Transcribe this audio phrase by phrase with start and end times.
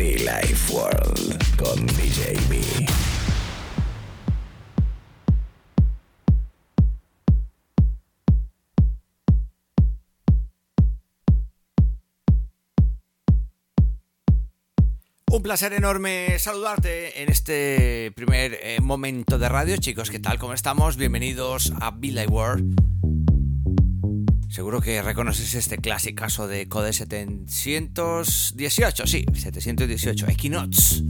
[0.00, 2.34] Be Life World con DJ.
[15.26, 20.08] Un placer enorme saludarte en este primer eh, momento de radio, chicos.
[20.08, 20.38] ¿Qué tal?
[20.38, 20.96] ¿Cómo estamos?
[20.96, 22.89] Bienvenidos a Be Live World.
[24.50, 31.04] Seguro que reconoces este clásico de Code 718, sí, 718, Equinox.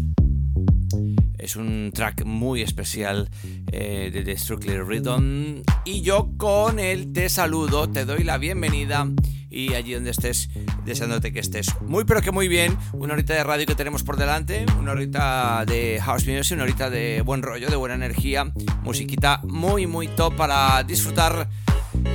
[1.39, 3.31] Es un track muy especial
[3.73, 4.37] eh, de The
[4.83, 5.63] Rhythm.
[5.87, 9.09] Y yo con él te saludo, te doy la bienvenida.
[9.49, 10.51] Y allí donde estés,
[10.85, 12.77] deseándote que estés muy, pero que muy bien.
[12.93, 16.91] Una horita de radio que tenemos por delante, una horita de house music, una horita
[16.91, 18.53] de buen rollo, de buena energía.
[18.83, 21.49] Musiquita muy, muy top para disfrutar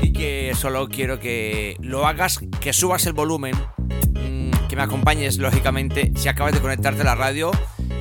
[0.02, 5.38] y que solo quiero que lo hagas, que subas el volumen, mm, que me acompañes
[5.38, 7.52] lógicamente si acabas de conectarte a la radio.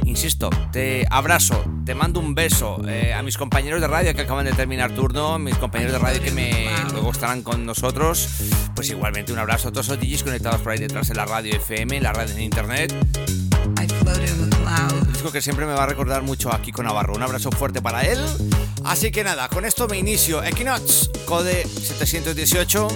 [0.05, 4.45] Insisto, te abrazo, te mando un beso eh, a mis compañeros de radio que acaban
[4.45, 8.29] de terminar turno, mis compañeros de radio que me luego estarán con nosotros.
[8.75, 11.57] Pues igualmente un abrazo a todos los DJs conectados por ahí detrás en la radio
[11.57, 12.95] FM, en la radio en internet.
[15.33, 17.15] Que siempre me va a recordar mucho a Kiko Navarro.
[17.15, 18.19] Un abrazo fuerte para él.
[18.85, 20.45] Así que nada, con esto me inicio.
[20.45, 22.89] Equinox, Code 718.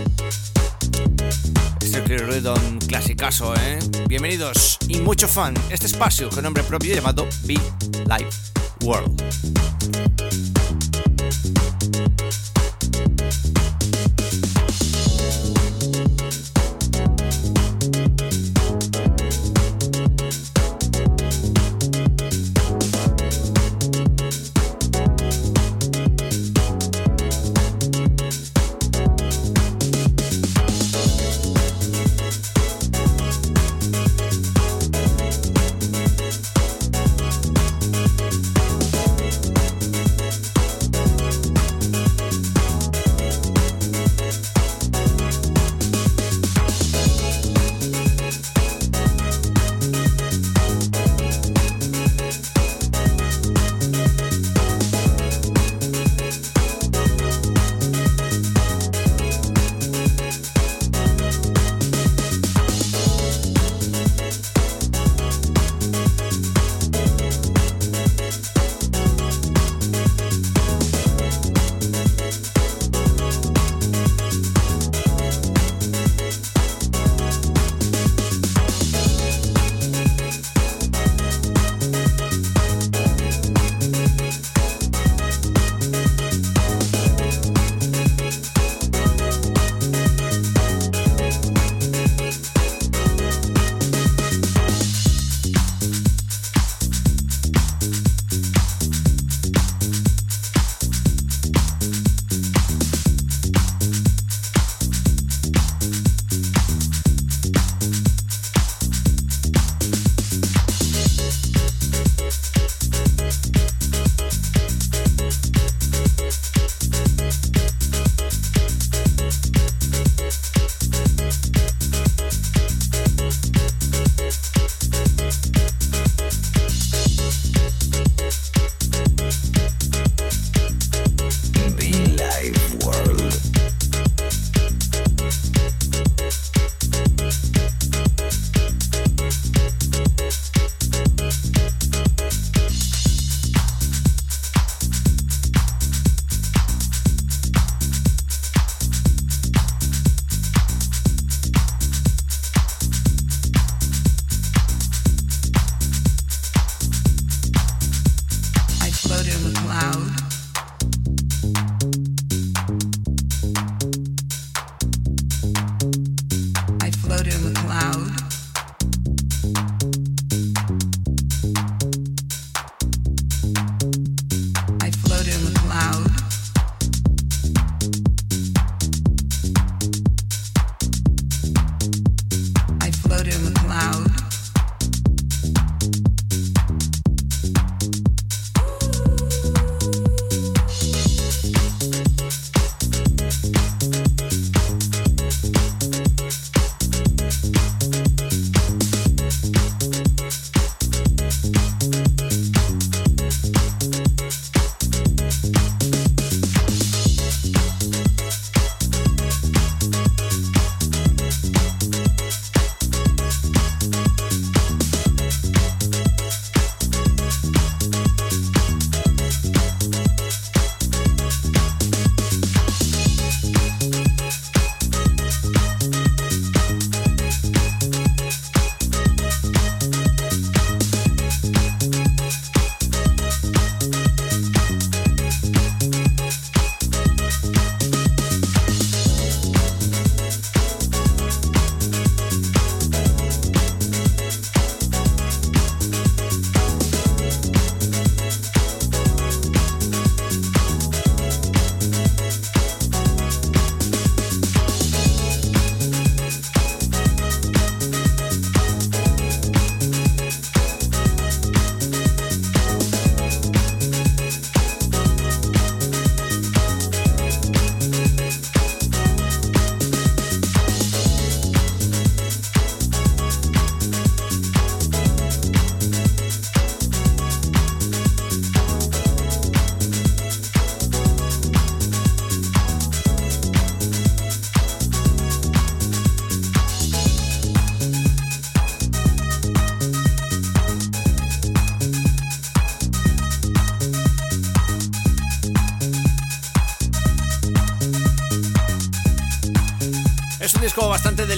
[1.80, 3.78] Este Rhythm clasicazo, ¿eh?
[4.06, 5.54] Bienvenidos y mucho fan.
[5.70, 7.58] Este espacio con nombre propio llamado Be
[8.06, 8.30] Live
[8.82, 9.20] World.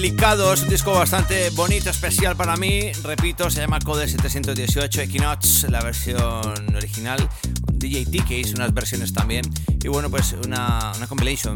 [0.01, 2.91] Disco bastante delicado, es un disco bastante bonito, especial para mí.
[3.03, 7.29] Repito, se llama Code 718 Equinox, la versión original.
[7.73, 9.43] DJT que hizo unas versiones también.
[9.83, 11.53] Y bueno, pues una, una compilation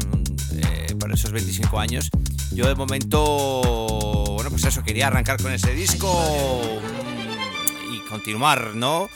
[0.52, 2.08] eh, para esos 25 años.
[2.52, 3.62] Yo de momento,
[4.34, 6.80] bueno, pues eso, quería arrancar con ese disco
[7.92, 9.08] y continuar, ¿no?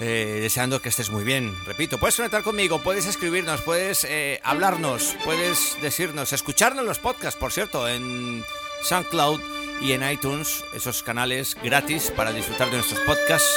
[0.00, 1.56] Eh, deseando que estés muy bien.
[1.66, 7.52] Repito, puedes conectar conmigo, puedes escribirnos, puedes eh, hablarnos, puedes decirnos, escucharnos los podcasts, por
[7.52, 8.44] cierto, en
[8.82, 9.40] SoundCloud
[9.80, 13.48] y en iTunes, esos canales gratis para disfrutar de nuestros podcasts.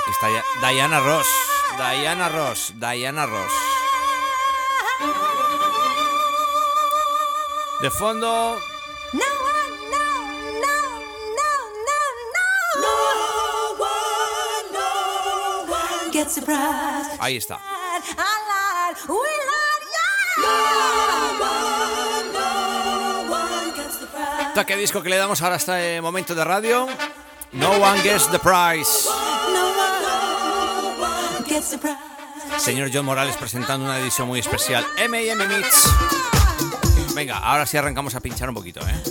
[0.00, 1.28] Aquí está Diana Ross,
[1.76, 3.52] Diana Ross, Diana Ross.
[7.80, 8.60] De fondo,
[17.18, 17.58] Ahí está.
[24.54, 26.86] Toque disco que le damos ahora hasta este momento de radio.
[27.52, 29.08] No one gets the prize.
[32.58, 34.86] Señor John Morales presentando una edición muy especial.
[34.98, 35.88] M&M Mix.
[37.14, 39.02] Venga, ahora sí arrancamos a pinchar un poquito, ¿eh?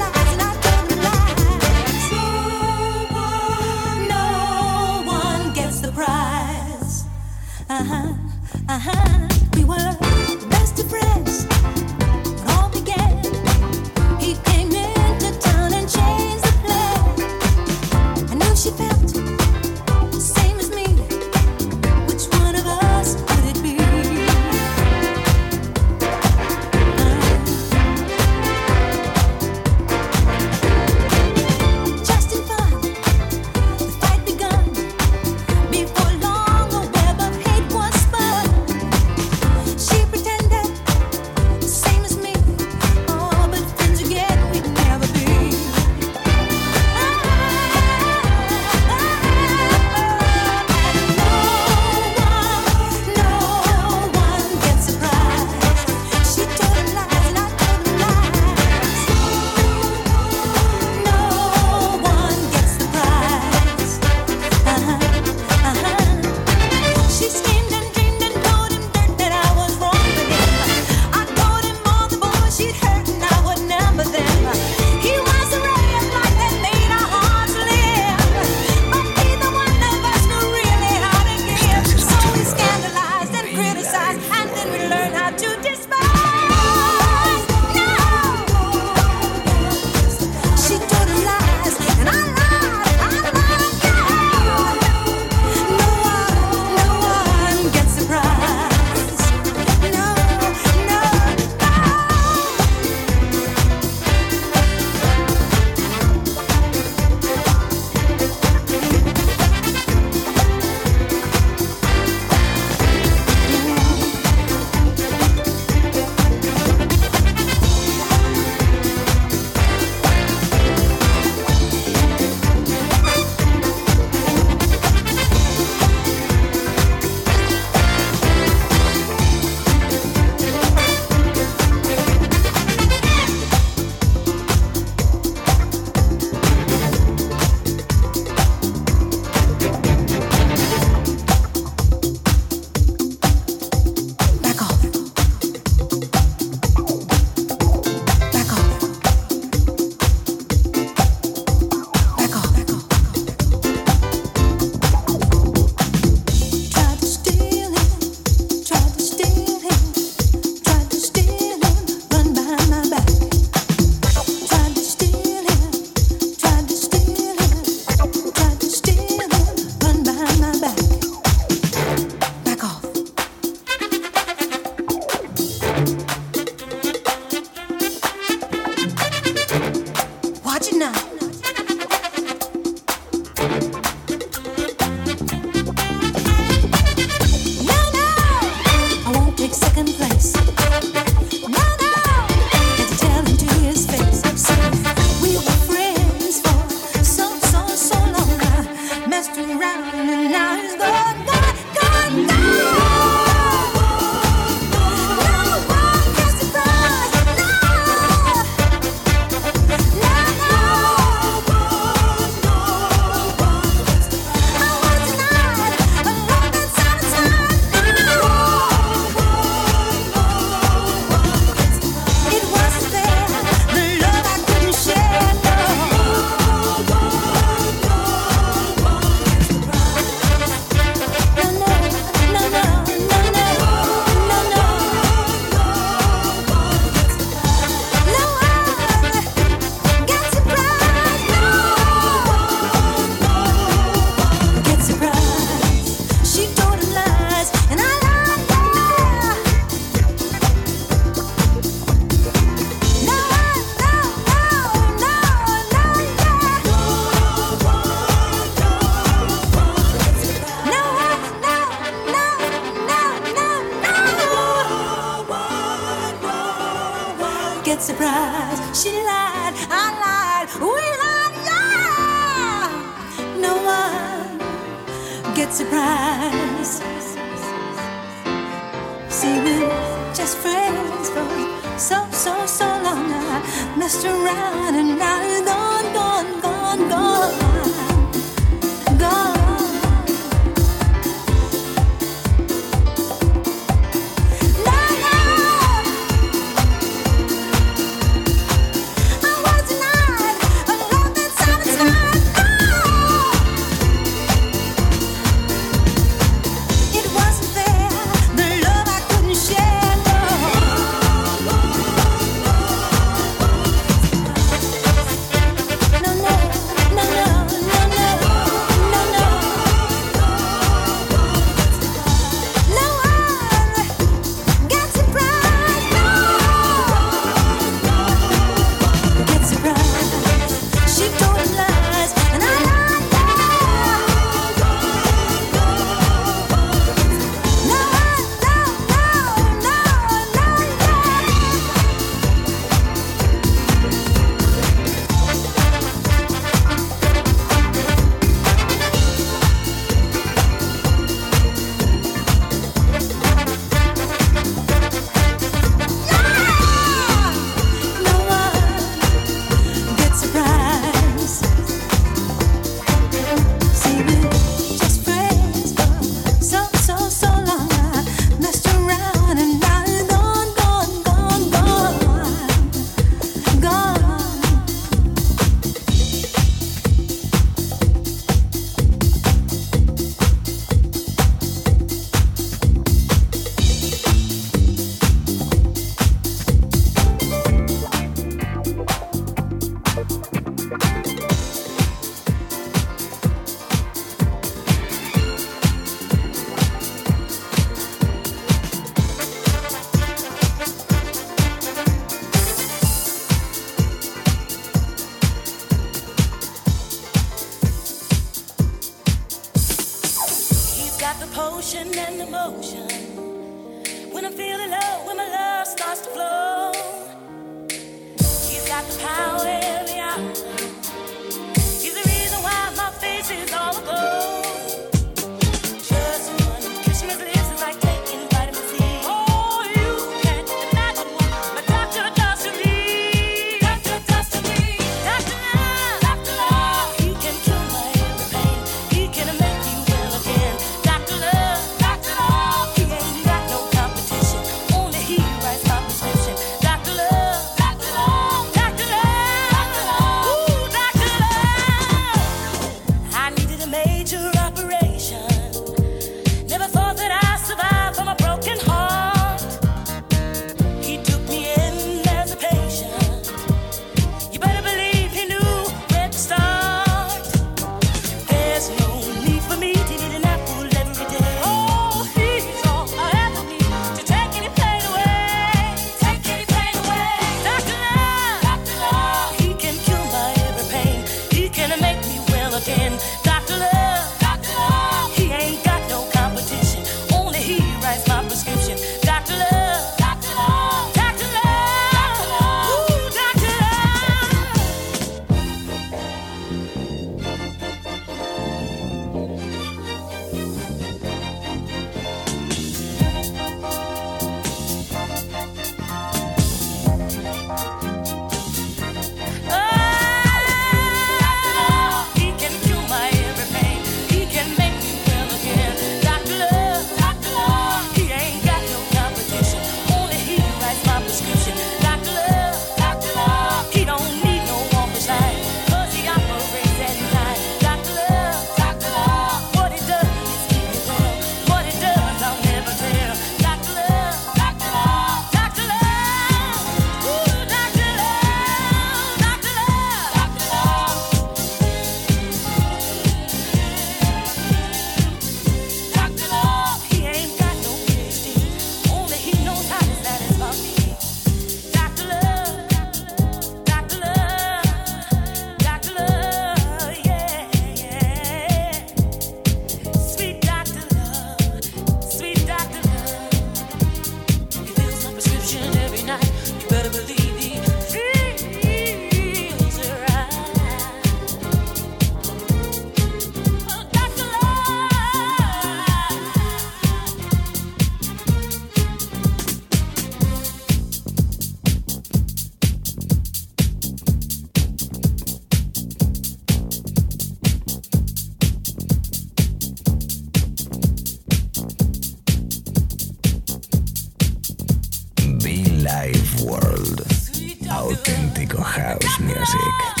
[598.81, 600.00] House music.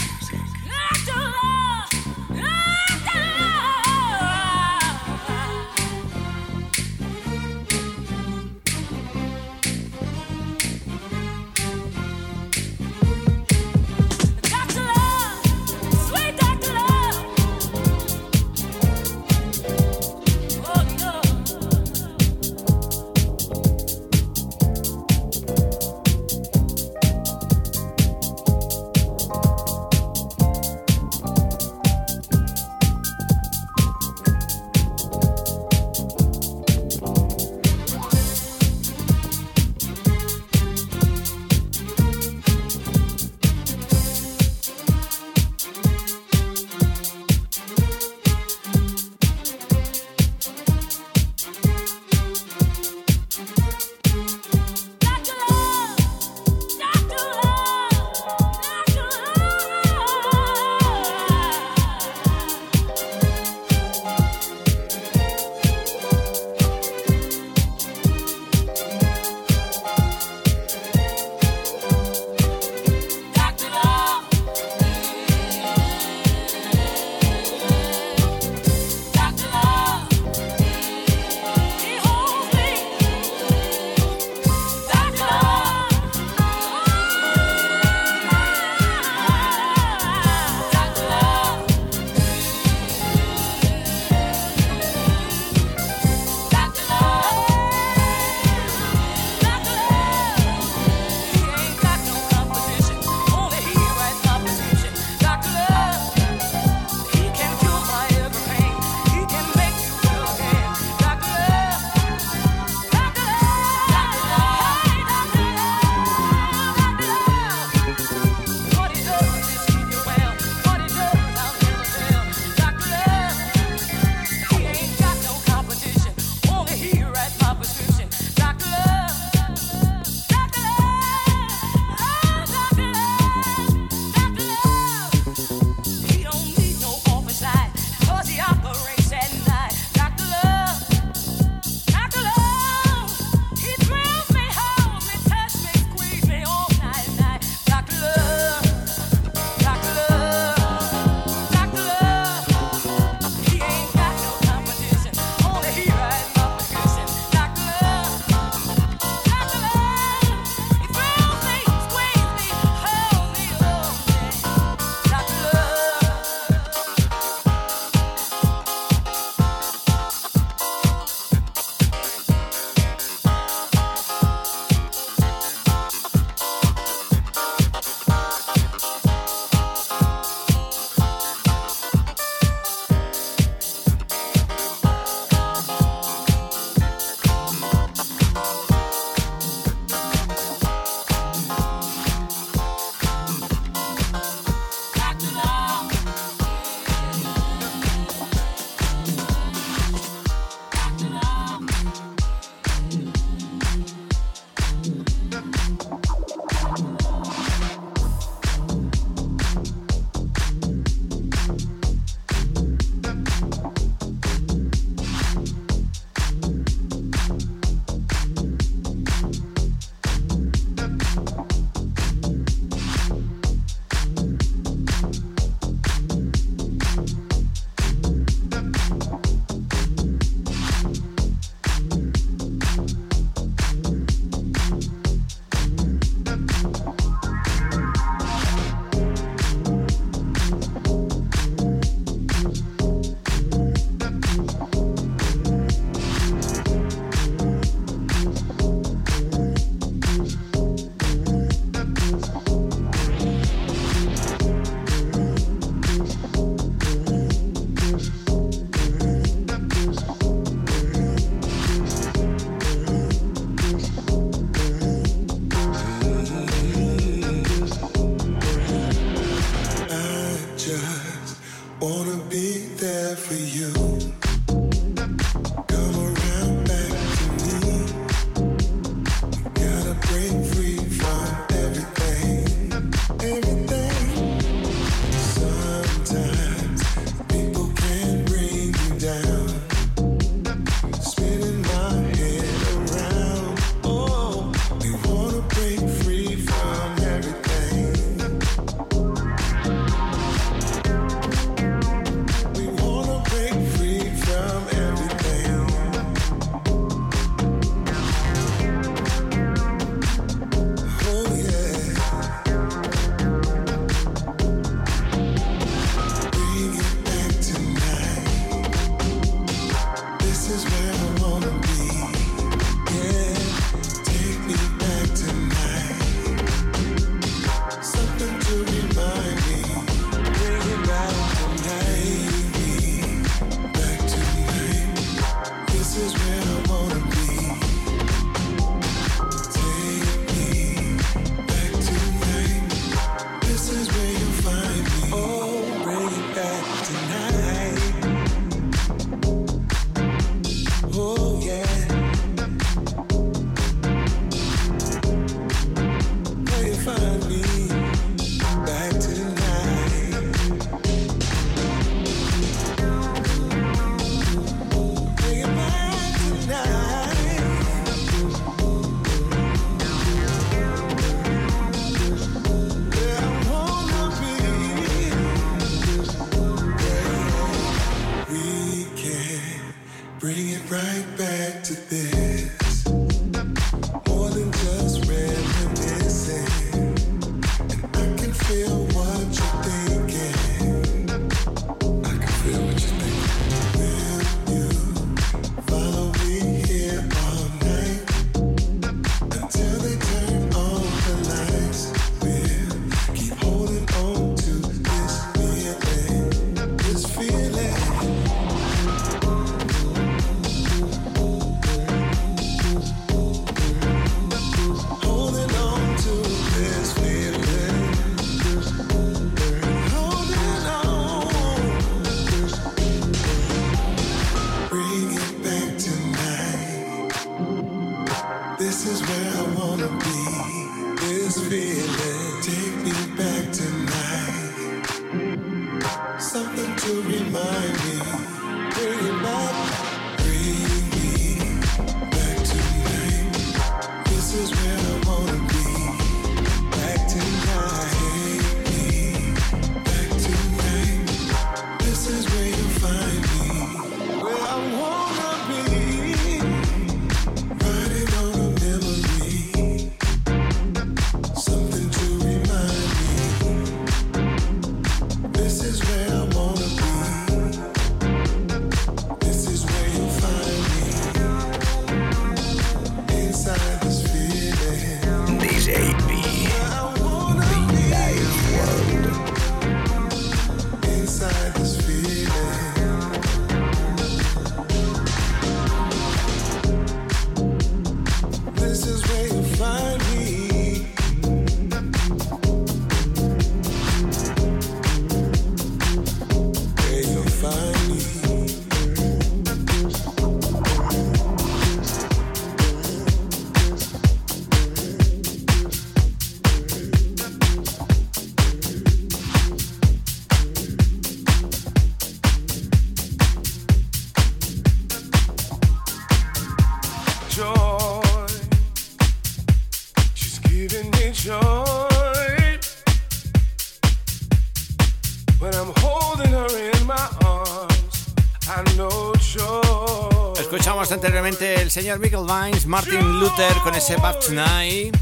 [531.71, 534.93] Señor Michael Vines, Martin Luther con ese Back Tonight.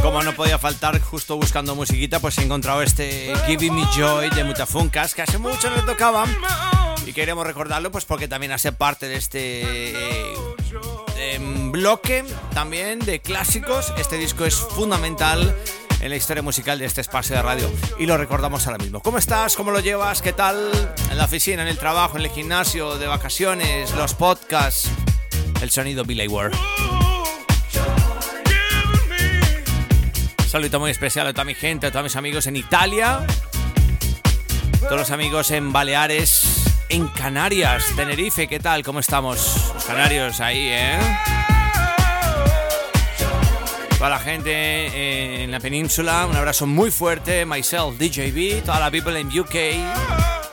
[0.00, 4.42] Como no podía faltar, justo buscando musiquita, pues he encontrado este Giving Me Joy de
[4.42, 6.24] Mutafunkas, que hace mucho no le tocaba.
[7.04, 9.62] Y queremos recordarlo, pues porque también hace parte de este
[11.18, 11.38] eh,
[11.70, 13.92] bloque también de clásicos.
[13.98, 15.54] Este disco es fundamental
[16.04, 17.72] en la historia musical de este espacio de radio.
[17.98, 19.00] Y lo recordamos ahora mismo.
[19.00, 19.56] ¿Cómo estás?
[19.56, 20.20] ¿Cómo lo llevas?
[20.20, 20.70] ¿Qué tal?
[21.10, 24.90] En la oficina, en el trabajo, en el gimnasio, de vacaciones, los podcasts,
[25.62, 26.52] el sonido Billy Ward.
[30.46, 33.26] Saludo muy especial a toda mi gente, a todos mis amigos en Italia,
[34.82, 38.82] todos los amigos en Baleares, en Canarias, Tenerife, ¿qué tal?
[38.84, 39.72] ¿Cómo estamos?
[39.74, 41.43] Los canarios ahí, ¿eh?
[44.04, 47.46] Toda la gente eh, en la península, un abrazo muy fuerte.
[47.46, 49.54] Myself, DJB, toda la people en UK,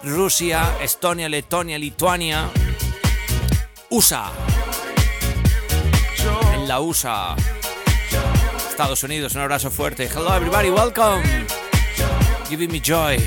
[0.04, 2.50] Rusia, Estonia, Letonia, Lituania,
[3.90, 4.32] USA.
[6.54, 7.36] En la USA.
[8.70, 10.08] Estados Unidos, un abrazo fuerte.
[10.08, 11.22] Hello everybody, welcome.
[12.50, 13.18] Giving me joy.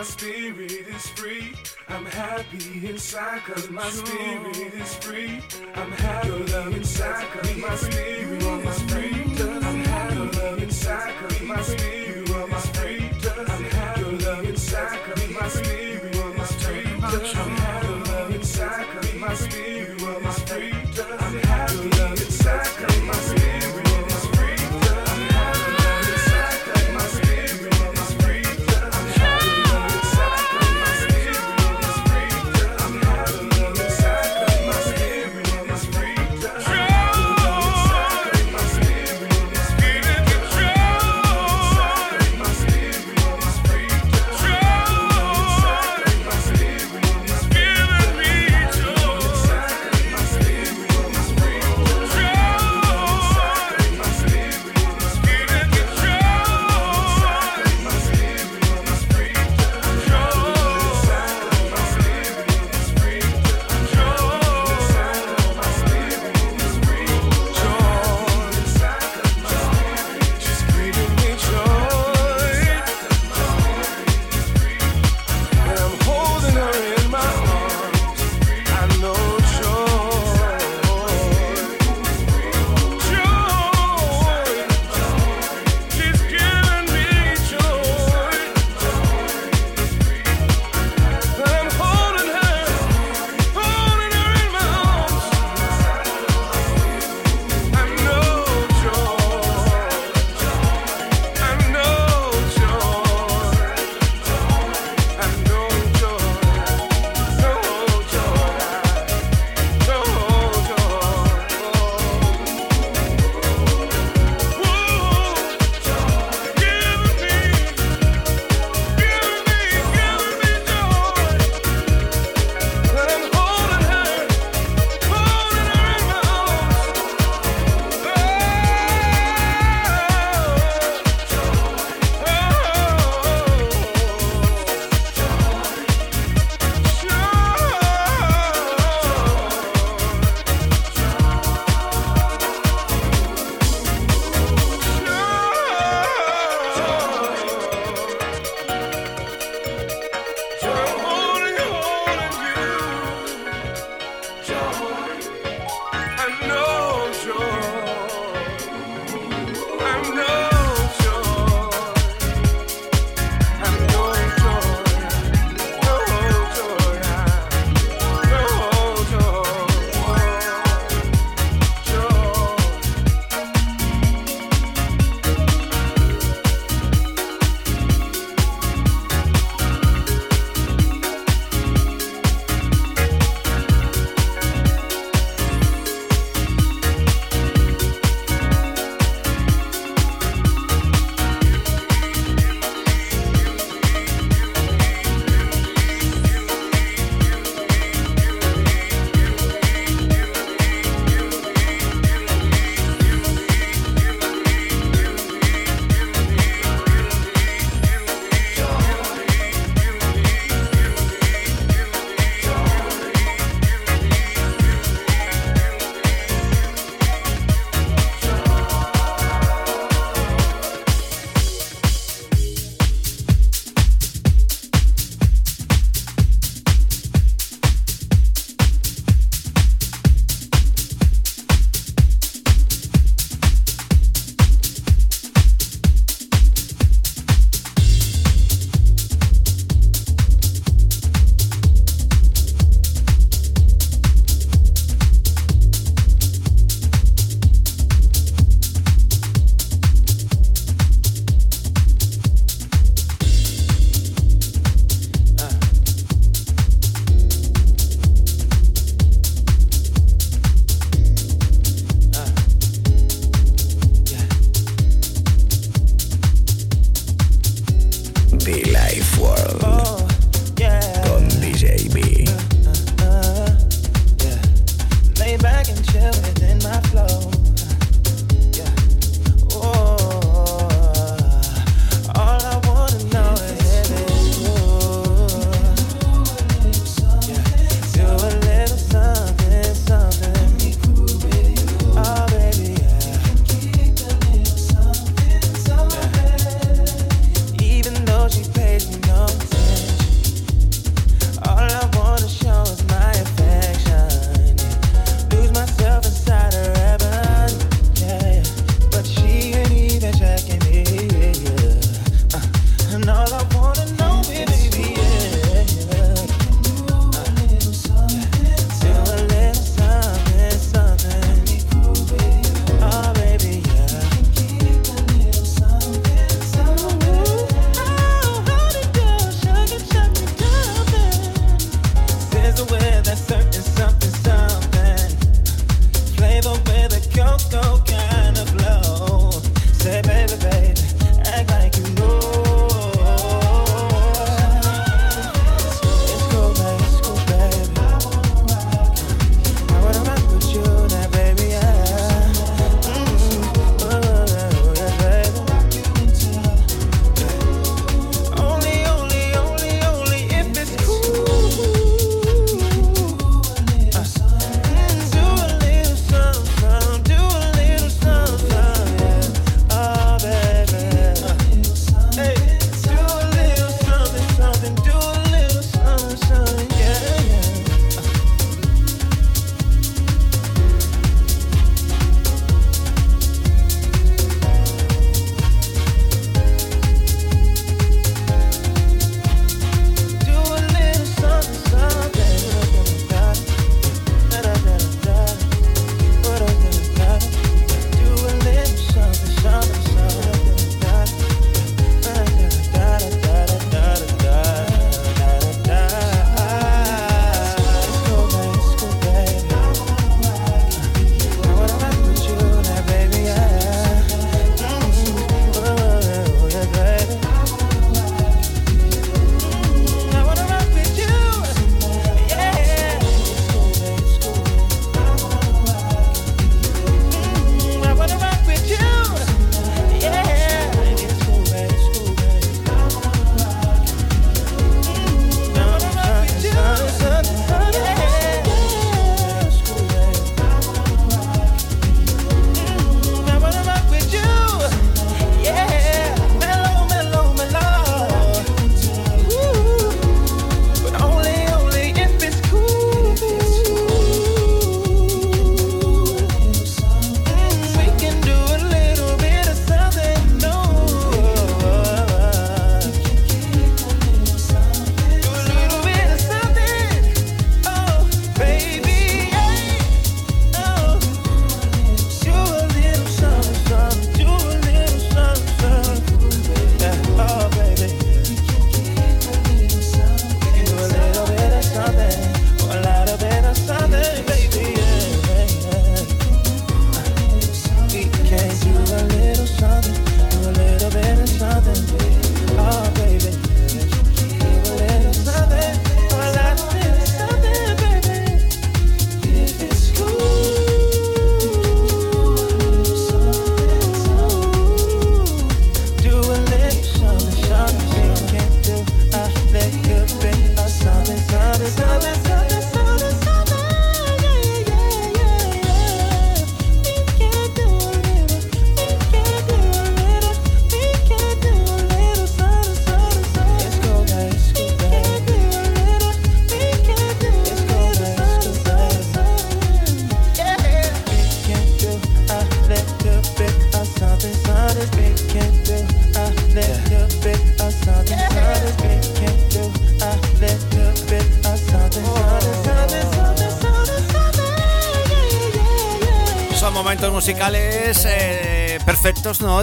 [0.00, 1.52] my spirit is free.
[1.88, 5.42] I'm happy inside cause my spirit is free.
[5.74, 9.12] I'm happy Your love inside cause my spirit is free.
[9.12, 13.10] I'm happy Your love inside cause my spirit is free.
[13.46, 16.84] I'm happy Your love inside cause my spirit is free.
[16.86, 19.79] I'm happy Your love inside cause my spirit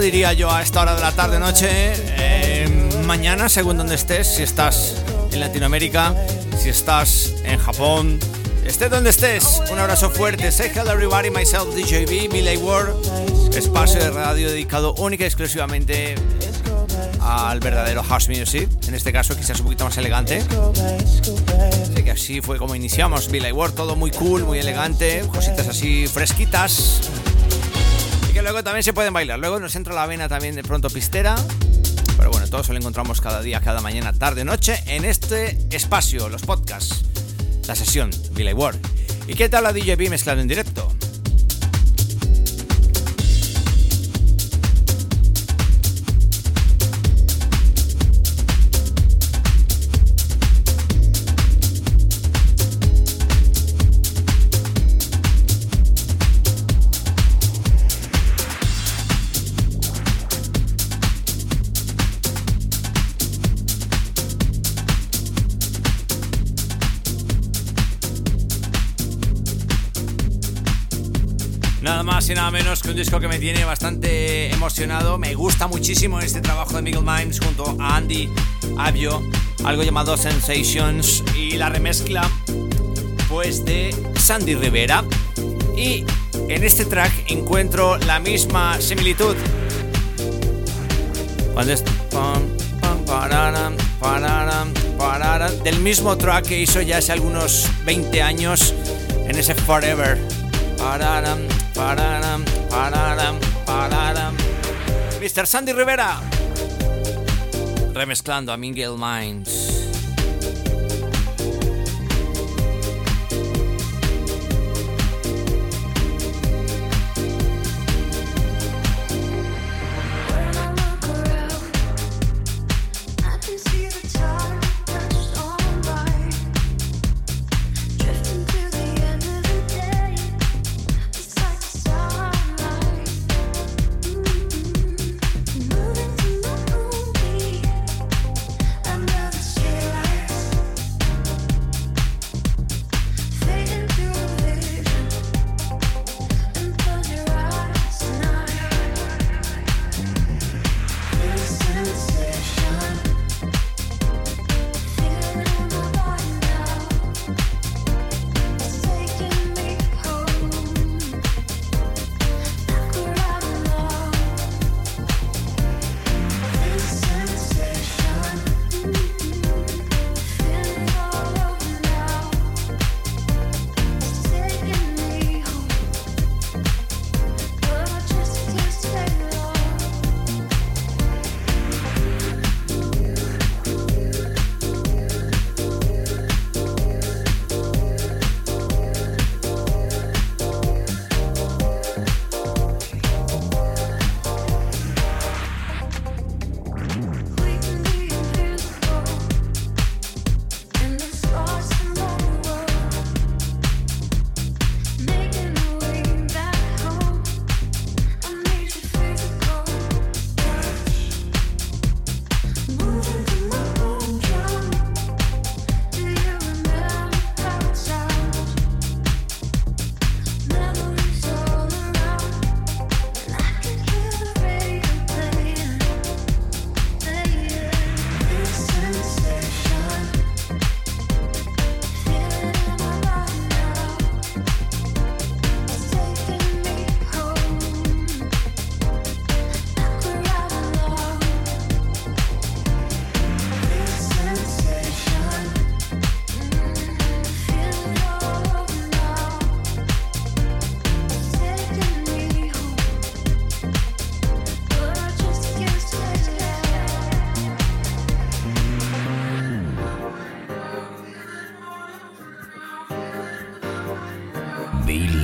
[0.02, 1.68] Diría yo a esta hora de la tarde, noche.
[1.72, 2.70] Eh,
[3.06, 4.96] mañana, según donde estés, si estás
[5.32, 6.16] en Latinoamérica,
[6.58, 8.20] si estás en Japón,
[8.64, 9.60] esté donde estés.
[9.72, 10.52] Un abrazo fuerte.
[10.52, 12.94] Say hello everybody, myself DJB, Billy Ward.
[13.56, 16.16] Espacio de radio dedicado única y exclusivamente
[17.20, 18.70] al verdadero house music.
[18.88, 20.44] En este caso, quizás un poquito más elegante.
[21.92, 26.08] Así que así fue como iniciamos Billy Ward, todo muy cool, muy elegante, cositas así
[26.08, 27.02] fresquitas.
[28.48, 29.40] Luego también se pueden bailar.
[29.40, 31.36] Luego nos entra la vena también de pronto pistera.
[32.16, 36.30] Pero bueno, todo eso lo encontramos cada día, cada mañana, tarde, noche en este espacio,
[36.30, 37.04] los podcasts,
[37.68, 38.78] la sesión Billy Ward.
[39.28, 40.87] ¿Y qué tal la DJB mezclado en directo?
[72.98, 75.20] Disco que me tiene bastante emocionado.
[75.20, 78.28] Me gusta muchísimo este trabajo de Miguel Mimes junto a Andy
[78.78, 79.22] Abio,
[79.64, 82.28] algo llamado Sensations y la remezcla
[83.30, 85.04] pues de Sandy Rivera.
[85.78, 86.06] Y
[86.50, 89.36] en este track encuentro la misma similitud.
[91.54, 91.84] Cuando es
[95.64, 98.74] del mismo track que hizo ya hace algunos 20 años
[99.28, 100.18] en ese Forever.
[100.78, 101.40] Pararam,
[101.74, 102.44] pararam,
[102.78, 104.36] pararam.
[105.20, 105.46] Mr.
[105.48, 106.22] Sandy Rivera.
[107.94, 109.77] Remezclando a Miguel Minds.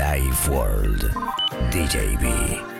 [0.03, 1.01] Live World
[1.71, 2.72] DJB.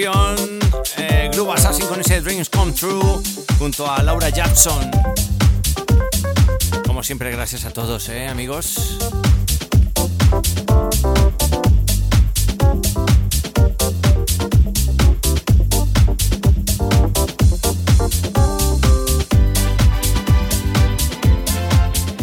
[0.00, 0.60] Sesión.
[0.96, 1.30] Eh,
[1.88, 3.20] con ese Dreams Come True
[3.58, 4.90] junto a Laura Jackson.
[6.86, 8.98] Como siempre, gracias a todos, ¿eh, amigos.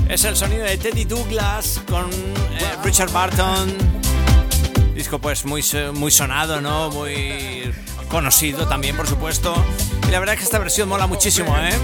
[0.09, 3.97] Es el sonido de Teddy Douglas con eh, Richard Barton.
[4.95, 5.63] Disco pues muy,
[5.93, 6.89] muy sonado, ¿no?
[6.89, 7.66] Muy
[8.07, 9.53] conocido también, por supuesto.
[10.07, 11.77] Y la verdad es que esta versión mola muchísimo, ¿eh?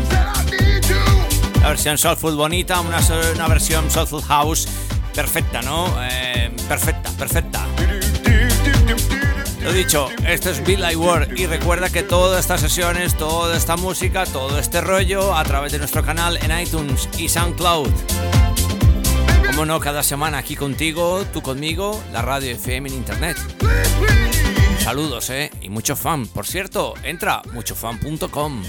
[1.62, 3.00] La versión Soulful bonita, una,
[3.36, 4.68] una versión Soulful House
[5.14, 5.96] perfecta, ¿no?
[6.02, 7.66] Eh, perfecta, perfecta.
[9.62, 13.78] Lo dicho, esto es Bill Light World y recuerda que todas estas sesiones, toda esta
[13.78, 17.90] música, todo este rollo a través de nuestro canal en iTunes y SoundCloud.
[19.48, 23.38] Como no, cada semana aquí contigo, tú conmigo, la radio FM en internet.
[24.84, 25.50] Saludos, ¿eh?
[25.62, 26.28] Y mucho fan.
[26.28, 28.64] Por cierto, entra muchofan.com.